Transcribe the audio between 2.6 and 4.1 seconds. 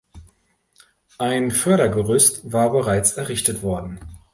bereits errichtet worden.